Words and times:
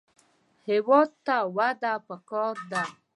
هېواد 0.69 1.09
ته 1.25 1.35
وده 1.57 1.93
پکار 2.07 2.55
ده 2.71 2.83